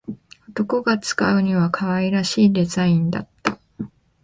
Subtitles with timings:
[0.47, 3.59] 男が使うには可愛らしいデザインだった